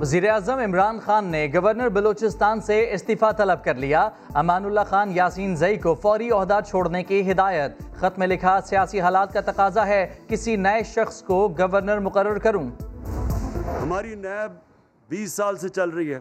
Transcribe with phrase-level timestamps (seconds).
[0.00, 5.10] وزیر اعظم عمران خان نے گورنر بلوچستان سے استعفیٰ طلب کر لیا۔ امان اللہ خان
[5.14, 9.86] یاسین زئی کو فوری عہدہ چھوڑنے کی ہدایت۔ خط میں لکھا، سیاسی حالات کا تقاضا
[9.86, 12.70] ہے، کسی نئے شخص کو گورنر مقرر کروں۔
[13.82, 14.52] ہماری نیب
[15.08, 16.18] بیس سال سے چل رہی ہے۔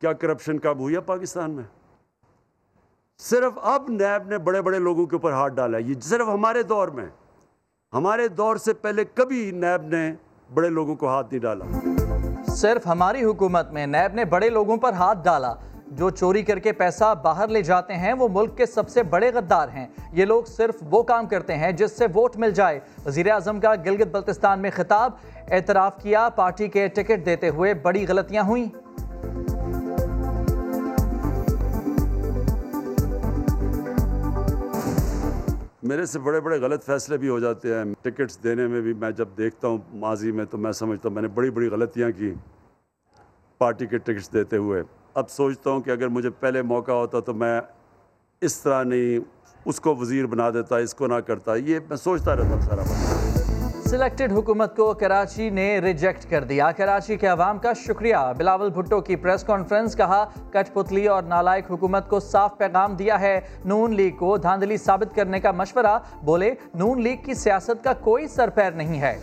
[0.00, 1.64] کیا کرپشن کب ہوئی ہے پاکستان میں؟
[3.18, 6.62] صرف اب نیب نے بڑے بڑے لوگوں کے اوپر ہاتھ ڈالا ہے۔ یہ صرف ہمارے
[6.62, 7.06] دور میں۔
[7.92, 10.12] ہمارے دور سے پہلے کبھی نیب نے
[10.54, 11.64] بڑے لوگوں کو ہاتھ نہیں ڈالا۔
[12.48, 15.54] صرف ہماری حکومت میں نیب نے بڑے لوگوں پر ہاتھ ڈالا۔
[15.86, 19.30] جو چوری کر کے پیسہ باہر لے جاتے ہیں، وہ ملک کے سب سے بڑے
[19.34, 23.30] غدار ہیں۔ یہ لوگ صرف وہ کام کرتے ہیں جس سے ووٹ مل جائے۔ وزیر
[23.30, 25.10] اعظم کا گلگت بلتستان میں خطاب،
[25.50, 28.87] اعتراف کیا، پارٹی کے ٹکٹ دیتے ہوئے بڑی غلطیاں ہوئیں۔
[35.82, 39.10] میرے سے بڑے بڑے غلط فیصلے بھی ہو جاتے ہیں۔ ٹکٹس دینے میں بھی میں
[39.10, 42.32] جب دیکھتا ہوں ماضی میں تو میں سمجھتا ہوں میں نے بڑی بڑی غلطیاں کی
[43.58, 44.82] پارٹی کے ٹکٹس دیتے ہوئے۔
[45.14, 47.60] اب سوچتا ہوں کہ اگر مجھے پہلے موقع ہوتا تو میں
[48.40, 49.18] اس طرح نہیں
[49.64, 52.82] اس کو وزیر بنا دیتا، اس کو نہ کرتا۔ یہ میں سوچتا رہتا ہوں سارا۔
[52.82, 53.57] بات
[53.88, 59.00] سلیکٹڈ حکومت کو کراچی نے ریجیکٹ کر دیا۔ کراچی کے عوام کا شکریہ۔ بلاول بھٹو
[59.00, 63.94] کی پریس کانفرنس کہا کٹ پتلی اور نالائک حکومت کو صاف پیغام دیا ہے۔ نون
[63.94, 68.50] لیگ کو دھاندلی ثابت کرنے کا مشورہ۔ بولے، نون لیگ کی سیاست کا کوئی سر
[68.50, 69.18] پیر نہیں ہے۔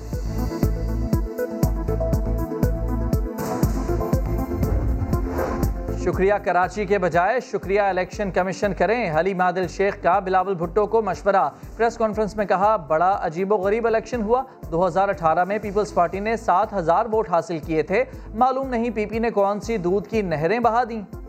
[6.06, 11.02] شکریہ کراچی کے بجائے، شکریہ الیکشن کمیشن کریں۔ حلیم عادل شیخ کا بلاول بھٹو کو
[11.02, 15.58] مشورہ۔ پریس کانفرنس میں کہا، بڑا عجیب و غریب الیکشن ہوا۔ دو ہزار اٹھارہ میں
[15.62, 18.04] پیپلز پارٹی نے سات ہزار ووٹ حاصل کیے تھے۔
[18.34, 21.25] معلوم نہیں پی پی نے کون سی دودھ کی نہریں بہا دیں۔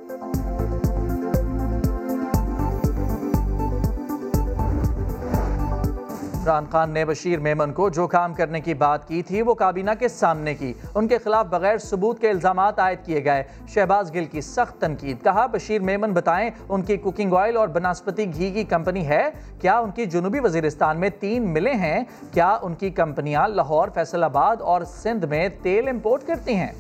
[6.47, 9.91] عمران خان نے بشیر میمن کو جو کام کرنے کی بات کی تھی وہ کابینہ
[9.99, 14.25] کے سامنے کی۔ ان کے خلاف بغیر ثبوت کے الزامات عائد کیے گئے۔ شہباز گل
[14.25, 18.65] کی سخت تنقید۔ کہا، بشیر میمن، بتائیں، ان کی کوکنگ آئل اور بناسپتی گھی کی
[18.65, 19.29] کمپنی ہے؟
[19.61, 24.25] کیا ان کی جنوبی وزیرستان میں تین ملے ہیں؟ کیا ان کی کمپنیاں لاہور، فیصل
[24.25, 26.73] آباد اور سندھ میں تیل امپورٹ کرتی ہیں؟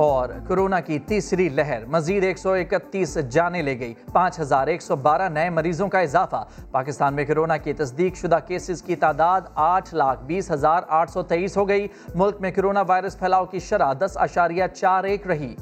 [0.00, 4.82] اور کرونا کی تیسری لہر، مزید ایک سو اکتیس جانے لے گئی، پانچ ہزار ایک
[4.82, 9.40] سو بارہ نئے مریضوں کا اضافہ۔ پاکستان میں کرونا کی تصدیق شدہ کیسز کی تعداد
[9.54, 13.58] آٹھ لاکھ بیس ہزار آٹھ سو تیئیس ہو گئی۔ ملک میں کرونا وائرس پھیلاؤ کی
[13.58, 15.54] شرح دس اشاریہ چار ایک رہی۔